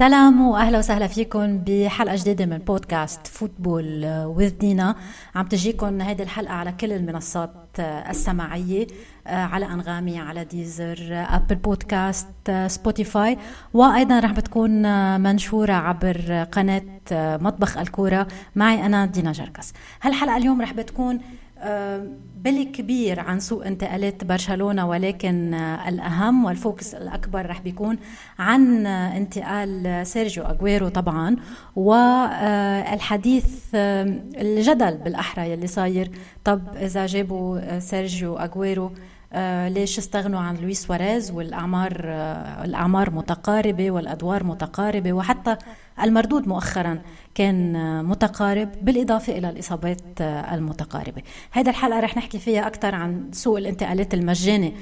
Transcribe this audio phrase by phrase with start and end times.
[0.00, 4.94] سلام وأهلا وسهلا فيكم بحلقة جديدة من بودكاست Football with دينا
[5.34, 8.86] عم تجيكم هيدي الحلقة على كل المنصات السماعية
[9.26, 12.26] على أنغامي على ديزر Apple Podcast
[12.66, 13.38] سبوتيفاي
[13.74, 14.70] وأيضا رح بتكون
[15.20, 16.82] منشورة عبر قناة
[17.36, 18.26] مطبخ الكورة.
[18.56, 19.72] معي أنا دينا جركس.
[20.02, 21.20] هالحلقة اليوم رح بتكون
[22.44, 25.54] بالكبير عن سوق انتقالات برشلونة ولكن
[25.88, 27.98] الأهم وال focus الأكبر رح بيكون
[28.38, 31.36] عن انتقال سيرجيو أغويرو طبعا
[31.76, 36.10] والحديث الجدل بالأحرى يلي صاير.
[36.44, 38.90] طب إذا جابوا سيرجيو أغويرو آه
[39.68, 45.56] ليش استغنوا عن لويس سواريز والأعمار آه الأعمار متقاربة والأدوار متقاربة وحتى
[46.02, 46.98] المردود مؤخرا
[47.34, 51.22] كان آه متقارب بالإضافة إلى الإصابات آه المتقاربة.
[51.50, 54.74] هذا الحلقة رح نحكي فيها أكثر عن سوق الانتقالات المجاني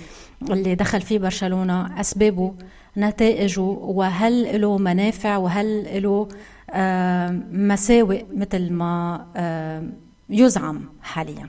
[0.50, 2.54] اللي دخل فيه برشلونة أسبابه
[2.96, 6.28] نتائجه وهل له منافع وهل له
[6.70, 9.82] آه مساوئ مثل ما آه
[10.30, 11.48] يزعم حاليا.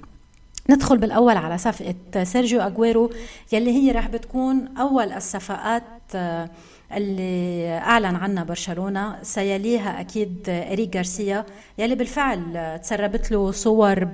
[0.69, 3.11] ندخل بالأول على صفقة سيرجيو أغويرو
[3.53, 5.83] يلي هي رح بتكون أول الصفقات
[6.95, 9.15] اللي أعلن عنها برشلونة.
[9.21, 11.45] سيليها أكيد إريك غارسيا
[11.77, 14.07] يلي بالفعل تسربت له صور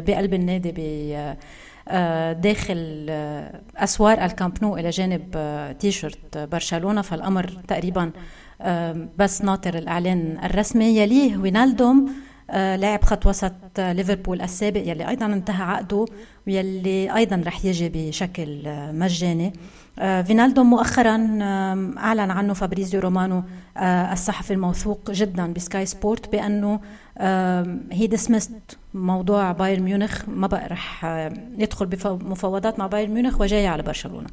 [0.00, 0.70] بقلب النادي
[2.42, 3.06] داخل
[3.76, 5.36] أسوار الكامب نو إلى جانب
[5.80, 7.02] تيشرت برشلونة.
[7.02, 8.10] فالأمر تقريبا
[9.18, 10.96] بس ناطر الإعلان الرسمي.
[10.98, 16.04] يليه وينالدوم آه لاعب خط وسط آه ليفربول السابق يلي أيضا انتهى عقده
[16.46, 19.52] ويلي أيضا رح يجي بشكل آه مجاني.
[19.96, 21.16] فينالدوم مؤخرا
[21.98, 23.42] أعلن عنه فابريزيو رومانو
[24.12, 26.80] الصحفي الموثوق جدا بسكاي سبورت بأنه
[27.92, 31.04] he dismissed موضوع بايرن ميونخ ما بقى رح
[31.58, 34.28] يدخل بمفاوضات مع بايرن ميونخ وجاي على برشلونة.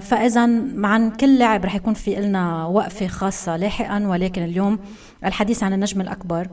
[0.00, 0.40] فاذا
[0.84, 4.78] عن كل لاعب رح يكون في لنا وقفة خاصة لاحقا ولكن اليوم
[5.24, 6.48] الحديث عن النجم الأكبر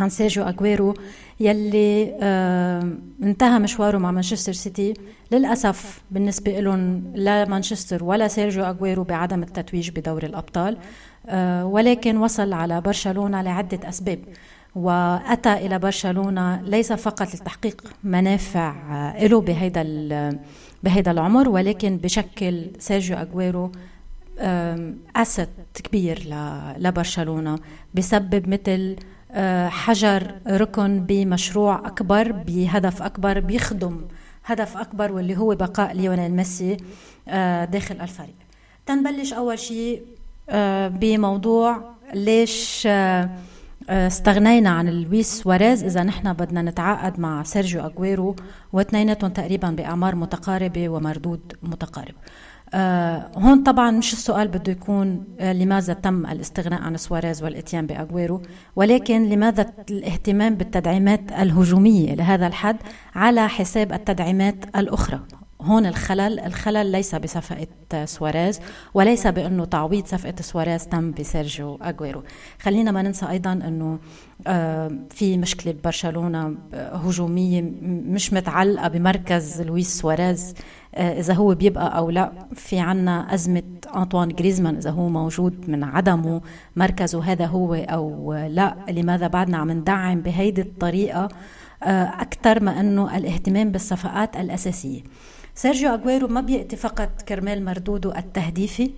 [0.00, 0.94] عن سيرجيو اغويرو
[1.40, 4.94] يلي آه انتهى مشواره مع مانشستر سيتي.
[5.32, 10.76] للأسف بالنسبة لهم لا مانشستر ولا سيرجيو اغويرو بعدم التتويج بدوري الأبطال
[11.28, 14.18] آه ولكن وصل على برشلونة لعدة أسباب
[14.74, 19.82] وأتى إلى برشلونة ليس فقط لتحقيق منافع آه له بهيدا
[20.82, 23.72] بهيدا العمر ولكن بشكل سيرجيو اغويرو
[25.16, 26.34] أسد كبير
[26.78, 27.58] لبرشلونة
[27.94, 28.96] بسبب مثل
[29.68, 34.00] حجر ركن بمشروع أكبر بهدف أكبر بيخدم
[34.44, 36.76] هدف أكبر واللي هو بقاء ليونيل ميسي
[37.72, 38.34] داخل الفريق.
[38.86, 40.02] تنبلش أول شيء
[40.88, 42.88] بموضوع ليش
[43.88, 45.84] استغنينا عن لويس سواريز.
[45.84, 48.36] إذا نحن بدنا نتعاقد مع سيرجيو أغويرو
[48.72, 52.14] واثنيناتهم تقريبا بأعمار متقاربة ومردود متقارب.
[52.14, 52.49] آه
[53.36, 58.42] هون طبعا مش السؤال بده يكون آه لماذا تم الاستغناء عن سواريز والإتيان بأغويرو
[58.76, 62.76] ولكن لماذا الاهتمام بالتدعيمات الهجومية لهذا الحد
[63.14, 65.20] على حساب التدعيمات الأخرى؟
[65.62, 68.60] هون الخلل الخلل ليس بصفقة سواريز
[68.94, 72.22] وليس بأنه تعويض صفقة سواريز تم بسيرجيو أغويرو.
[72.60, 73.98] خلينا ما ننسى أيضا أنه
[74.46, 80.54] آه في مشكلة برشلونة هجومية مش متعلقة بمركز لويس سواريز
[80.96, 82.32] إذا هو بيبقى أو لا.
[82.54, 83.62] في عنا أزمة
[83.96, 86.40] أنطوان جريزمان إذا هو موجود من عدمه
[86.76, 88.76] مركزه هذا هو أو لا.
[88.88, 91.28] لماذا بعدنا عم ندعم بهيدي الطريقة؟
[91.82, 95.00] أكثر ما أنه الاهتمام بالصفقات الأساسية.
[95.60, 98.90] سيرجيو أغويرو ما بيأتي فقط كرمال مردوده التهديفي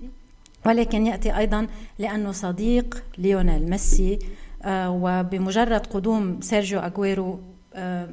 [0.65, 1.67] ولكن يأتي أيضا
[1.99, 4.19] لأنه صديق ليونيل ميسي
[4.63, 7.39] آه وبمجرد قدوم سيرجيو أغويرو
[7.73, 8.09] آه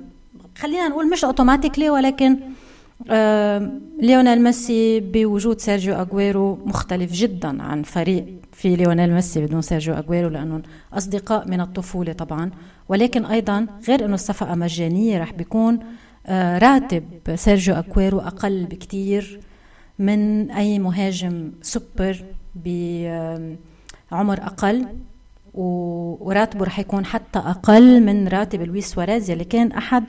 [0.59, 2.39] خلينا نقول مش automatically ولكن
[3.11, 9.95] آه ليونيل ميسي بوجود سيرجيو أغويرو مختلف جدا عن فريق في ليونيل ميسي بدون سيرجيو
[9.95, 10.63] أغويرو لأنهم
[10.93, 12.51] أصدقاء من الطفولة طبعا.
[12.89, 15.79] ولكن أيضا غير أنه الصفقة مجانية رح بيكون
[16.29, 17.05] راتب
[17.35, 19.41] سيرجيو أكويرو أقل بكتير
[19.99, 24.87] من أي مهاجم سوبر بعمر أقل
[25.55, 30.05] وراتبه رح يكون حتى أقل من راتب لويس سواريز يلي كان أحد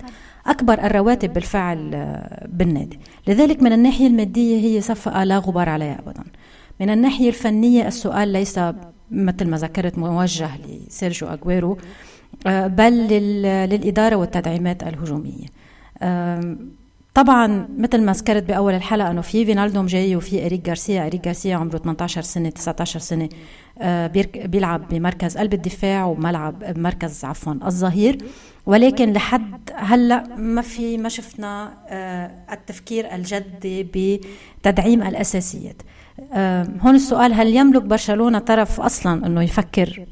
[0.47, 1.91] أكبر الرواتب بالفعل
[2.47, 2.99] بالنادي.
[3.27, 6.23] لذلك من الناحية المادية هي صفقة لا غبار عليها أبدا.
[6.79, 8.59] من الناحية الفنية السؤال ليس
[9.11, 11.77] مثل ما ذكرت موجه لسيرجيو أغويرو
[12.45, 12.93] بل
[13.69, 15.60] للإدارة والتدعيمات الهجومية.
[17.13, 21.05] طبعا مثل ما ذكرت بأول الحلقة إنه في فينالدوم جاي وفي إريك غارسيا.
[21.05, 23.29] إريك غارسيا عمره 18 سنة 19 سنة.
[24.45, 28.17] بيلعب بمركز قلب الدفاع وملعب بمركز عفوا الظهير.
[28.65, 31.73] ولكن لحد هلأ ما في ما شفنا
[32.51, 33.83] التفكير الجدي
[34.63, 35.81] بتدعيم الأساسيات.
[36.81, 40.05] هون السؤال هل يملك برشلونة طرف أصلا إنه يفكر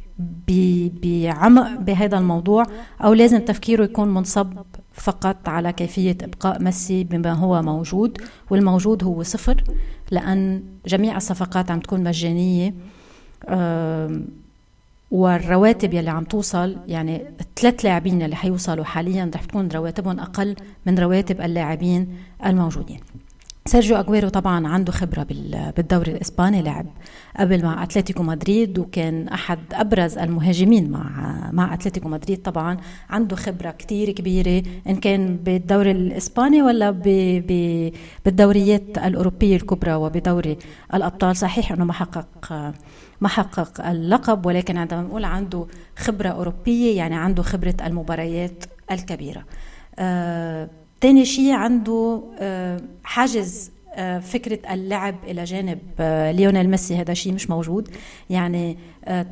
[1.04, 2.64] بعمق بهذا الموضوع
[3.04, 4.54] أو لازم تفكيره يكون منصب
[5.00, 9.64] فقط على كيفية إبقاء ميسي بما هو موجود والموجود هو صفر
[10.12, 12.74] لأن جميع الصفقات عم تكون مجانية.
[15.12, 20.56] والرواتب يلي عم توصل يعني الثلاث لاعبين اللي حيوصلوا حاليا رح تكون رواتبهم أقل
[20.86, 23.00] من رواتب اللاعبين الموجودين.
[23.70, 25.28] سيرجيو أغويرو طبعا عنده خبرة
[25.78, 26.86] بالدوري الإسباني لعب
[27.38, 31.10] قبل مع أتلتيكو مدريد وكان أحد أبرز المهاجمين مع
[31.52, 32.78] مع أتلتيكو مدريد طبعا.
[33.10, 37.04] عنده خبرة كتير كبيرة إن كان بالدوري الإسباني ولا ب
[37.48, 37.92] ب
[38.26, 40.58] بالدوريات الأوروبية الكبرى وبدوري
[40.94, 41.36] الأبطال.
[41.36, 42.28] صحيح إنه ما حقق
[43.22, 45.68] ما حقق اللقب ولكن عندما نقول عنده
[45.98, 49.44] خبرة أوروبية يعني عنده خبرة المباريات الكبيرة.
[50.00, 50.70] آه
[51.02, 57.34] تاني شيء عنده آه، حاجز آه، فكرة اللعب إلى جانب آه، ليونيل ميسي هذا شيء
[57.34, 57.90] مش موجود.
[58.30, 58.78] يعني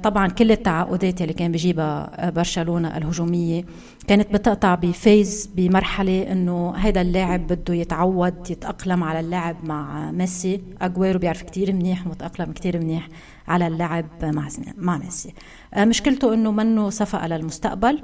[0.03, 3.65] طبعا كل التعاقدات اللي كان بيجيبها برشلونة الهجومية
[4.07, 10.61] كانت بتقطع ب phase بمرحلة إنه هذا اللاعب بده يتعود يتأقلم على اللعب مع ميسي.
[10.81, 13.07] أجويرو بيعرف كتير منيح متأقلم كتير منيح
[13.47, 15.33] على اللعب مع مع ميسي.
[15.77, 18.01] مشكلته إنه منه صفقة للمستقبل.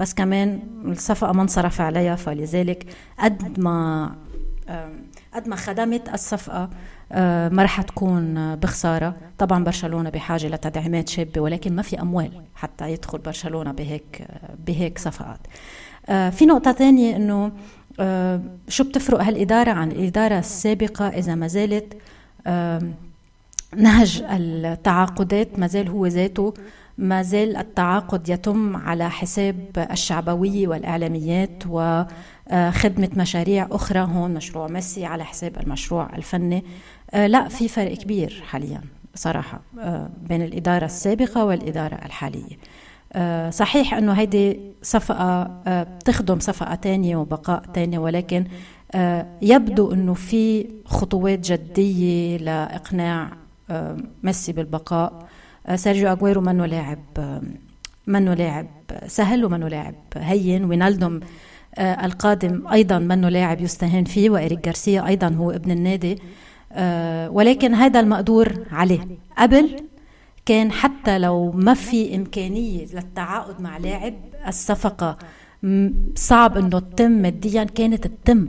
[0.00, 2.86] بس كمان الصفقة ما انصرف عليها فلذلك
[3.18, 4.10] قد ما
[5.34, 6.70] قد ما خدمت الصفقة
[7.48, 9.16] ما رح تكون بخسارة.
[9.38, 14.26] طبعا برشلونة بحاجة لتدعيمات شابة ولكن ما في أموال حتى يدخل برشلونة بهيك
[14.66, 15.40] بهيك صفقات.
[16.06, 17.52] في نقطة ثانية أنه
[18.68, 21.96] شو بتفرق هالإدارة عن الإدارة السابقة؟ إذا ما زالت
[23.76, 26.54] نهج التعاقدات ما زال هو ذاته
[26.98, 35.24] ما زال التعاقد يتم على حساب الشعبوية والإعلاميات وخدمة مشاريع أخرى هون مشروع ميسي على
[35.24, 36.64] حساب المشروع الفني.
[37.10, 38.80] آه، لا في فرق كبير حاليا
[39.14, 42.58] صراحة آه، بين الإدارة السابقة والإدارة الحالية.
[43.12, 48.44] آه، صحيح أنه هيدي صفقة بتخدم صفقة تانية وبقاء تانية ولكن
[49.42, 53.30] يبدو أنه في خطوات جدية لإقناع
[54.22, 55.12] ميسي بالبقاء.
[55.12, 55.33] آه،
[55.74, 57.42] سيرجيو أغويرو منه لاعب آه،
[58.06, 58.66] منه لاعب؟
[59.06, 60.64] سهل ومنه لاعب؟ هين.
[60.64, 61.20] وينالدوم
[61.74, 66.18] آه، القادم أيضا منه لاعب يستهان فيه وإريك غارسيا أيضا هو ابن النادي.
[67.28, 69.00] ولكن هذا المقدور عليه.
[69.38, 69.76] قبل
[70.46, 74.14] كان حتى لو ما في إمكانية للتعاقد مع لاعب
[74.48, 75.18] الصفقة
[76.14, 78.48] صعب إنه تتم ماديا كانت تتم.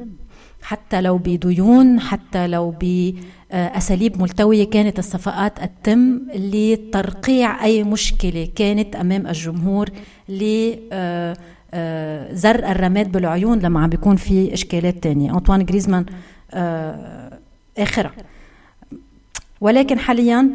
[0.65, 9.27] حتى لو بديون حتى لو بأساليب ملتوية كانت الصفقات التم لترقيع أي مشكلة كانت أمام
[9.27, 9.89] الجمهور
[10.29, 11.35] لزر آه،
[11.73, 15.31] آه، الرماد بالعيون لما عم بيكون في إشكالات تانية.
[15.31, 16.05] أنطوان جريزمان
[16.53, 17.39] آه،
[17.77, 18.11] آخرة.
[19.61, 20.49] ولكن حاليا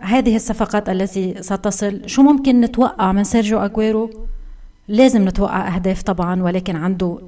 [0.00, 4.10] هذه الصفقات التي ستصل شو ممكن نتوقع من سيرجيو أغويرو؟
[4.88, 7.18] لازم نتوقع أهداف طبعا ولكن عنده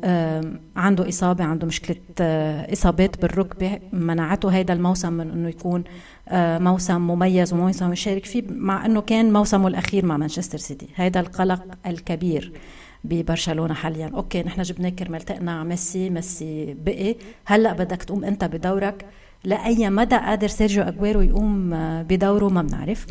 [0.76, 3.78] عنده إصابة عنده مشكلة آه، إصابات بالركبة.
[3.92, 5.84] منعته هذا الموسم من إنه يكون
[6.28, 10.88] آه، موسم مميز وموسم يشارك فيه مع إنه كان موسمه الأخير مع مانشستر سيتي.
[10.94, 12.52] هذا القلق الكبير
[13.04, 14.10] ببرشلونة حاليا.
[14.14, 17.16] okay نحن جبناك كرمال تقنع ميسي ميسي بقي.
[17.44, 19.06] هلأ بدك تقوم أنت بدورك
[19.44, 23.06] لأي مدى قادر سيرجيو اجويرو يقوم آه، بدوره ما بنعرف.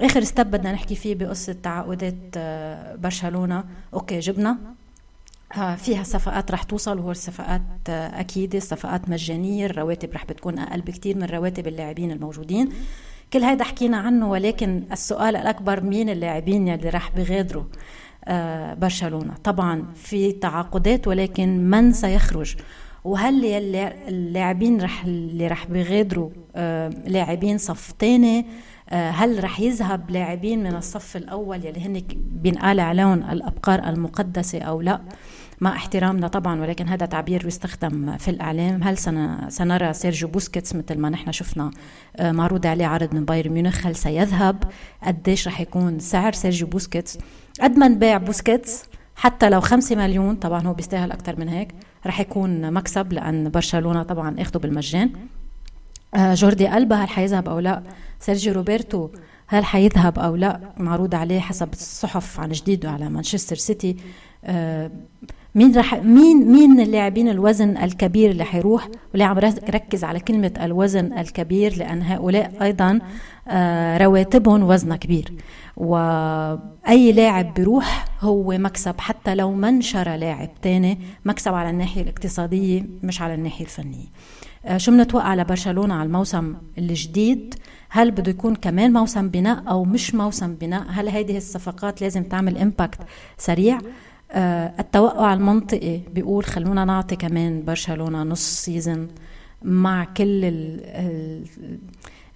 [0.00, 3.64] آخر step بدنا نحكي فيه بقصة تعاقدات آه، برشلونة.
[3.94, 4.58] okay جبنا
[5.56, 10.80] آه، فيها صفقات رح توصل وهو الصفقات آه، أكيدة الصفقات مجانية الرواتب رح بتكون أقل
[10.80, 12.68] بكتير من رواتب اللاعبين الموجودين.
[13.32, 17.64] كل هذا حكينا عنه ولكن السؤال الأكبر مين اللاعبين اللي رح بغادروا؟
[18.74, 19.34] برشلونة.
[19.44, 22.56] طبعا في تعاقدات ولكن من سيخرج؟
[23.04, 23.44] وهل
[24.08, 26.30] اللاعبين رح اللي رح بيغادروا
[27.06, 28.46] لاعبين صف ثاني
[28.90, 34.80] آه، هل رح يذهب لاعبين من الصف الأول يلي هن بينقال عليهم الأبقار المقدسة أو
[34.80, 35.00] لا؟
[35.60, 38.82] مع احترامنا طبعا ولكن هذا تعبير يستخدم في الإعلام.
[38.82, 38.98] هل
[39.48, 41.70] سنرى سيرجيو بوسكيتس مثل ما نحن شفنا
[42.16, 44.64] آه، معروض عليه عرض من بايرن ميونخ؟ هل سيذهب؟
[45.02, 47.18] قديش رح يكون سعر سيرجيو بوسكيتس؟
[47.60, 48.84] قد ما نبيع بوسكيتس؟
[49.16, 51.74] حتى لو خمسة مليون طبعا هو بيستاهل أكثر من هيك.
[52.06, 55.10] رح يكون مكسب لأن برشلونة طبعا اخذه بالمجان.
[56.14, 57.82] آه، جوردي ألبا هل حيذهب أو لا؟
[58.20, 59.08] سيرجيو روبرتو
[59.46, 63.96] هل حيذهب أو لا؟ معروض عليه حسب الصحف عن جديد على مانشستر سيتي.
[64.44, 64.90] آه،
[65.54, 69.38] مين رح مين مين اللاعبين الوزن الكبير اللي حيروح؟ واللي عم
[69.70, 72.98] ركز على كلمة الوزن الكبير؟ لأن هؤلاء أيضا
[73.48, 75.32] آه، رواتبهم وزنها كبير.
[75.76, 83.22] وأي لاعب بيروح هو مكسب حتى لو ما لاعب تاني مكسب على الناحية الاقتصادية مش
[83.22, 84.06] على الناحية الفنية.
[84.76, 87.54] شو بنتوقع لبرشلونه على الموسم الجديد؟
[87.88, 92.58] هل بده يكون كمان موسم بناء أو مش موسم بناء؟ هل هذه الصفقات لازم تعمل
[92.58, 92.98] impact
[93.38, 93.78] سريع؟
[94.80, 99.08] التوقع المنطقي بيقول خلونا نعطي كمان برشلونة نص season
[99.62, 101.44] مع كل ال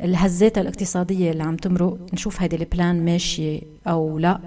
[0.00, 1.98] الهزات الاقتصادية اللي عم تمرق.
[2.12, 4.40] نشوف هيدي ال plan ماشية أو لا.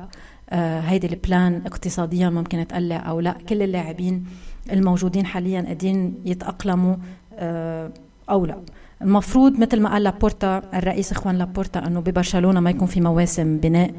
[0.49, 3.31] آه هيدي ال plan اقتصاديا ممكن تقلع أو لا.
[3.49, 4.25] كل اللاعبين
[4.71, 6.95] الموجودين حاليا قادرين يتأقلموا
[7.33, 7.91] آه
[8.29, 8.57] أو لا.
[9.03, 13.91] المفروض مثل ما قال لابورتا الرئيس خوان لابورتا إنه ببرشلونة ما يكون في مواسم بناء.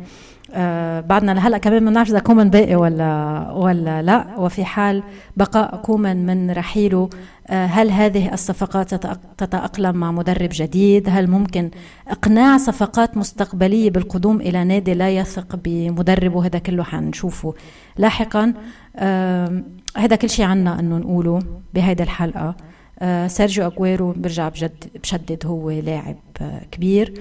[0.54, 4.26] آه بعدنا لهلأ كمان ما بنعرف إذا كومان باقي ولا ولا لأ.
[4.38, 5.02] وفي حال
[5.36, 7.10] بقاء كومان من رحيله
[7.48, 8.94] آه هل هذه الصفقات
[9.38, 11.70] تتأقلم مع مدرب جديد؟ هل ممكن
[12.08, 17.54] إقناع صفقات مستقبلية بالقدوم إلى نادي لا يثق بمدربه؟ هذا كله حنشوفه
[17.96, 18.52] لاحقا.
[18.96, 19.62] آه
[19.96, 21.38] هذا كل شيء عنا إنه نقوله
[21.74, 22.56] بهيدي الحلقة.
[23.26, 27.14] سيرجيو اجويرو برجع بجد بشدد هو لاعب آه كبير.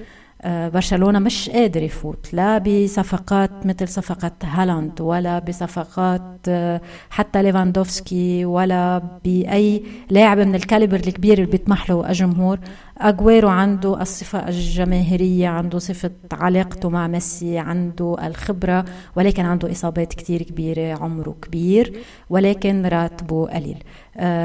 [0.44, 8.44] آه برشلونة مش قادر يفوت لا بصفقات مثل صفقه هالاند ولا بصفقات آه حتى ليفاندوفسكي
[8.44, 12.58] ولا بأي لاعب من ال caliber الكبير اللي بيطمح له الجمهور.
[12.98, 18.84] اجويرو عنده الصفة الجماهيرية عنده صفة علاقته مع ميسي عنده الخبرة
[19.16, 21.98] ولكن عنده إصابات كتير كبيرة عمره كبير
[22.30, 23.78] ولكن راتبه قليل.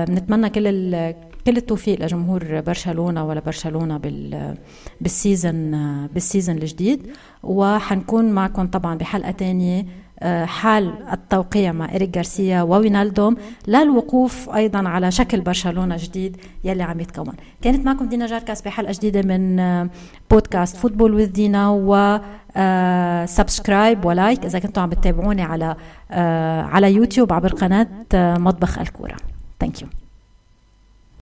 [0.08, 0.68] بنتمنى آه كل
[1.48, 4.58] كل التوفيق لجمهور برشلونة ولا برشلونة بال
[5.02, 5.72] بال season
[6.14, 7.08] بال season الجديد.
[7.44, 9.86] وحنكون معكم طبعا بحلقة تانية
[10.46, 13.36] حال التوقيع مع إريك غارسيا ووينالدوم
[13.68, 17.34] للوقوف أيضا على شكل برشلونة جديد يلي عم يتكون.
[17.62, 19.90] كانت معكم دينا جاركاس بحلقة جديدة من
[20.32, 21.70] بودكاست football with Dina.
[21.70, 22.20] و
[23.26, 25.76] subscribe و like إذا كنتوا عم بتتابعوني على
[26.72, 29.16] على يوتيوب عبر قناة مطبخ الكورة.
[29.60, 29.88] thank you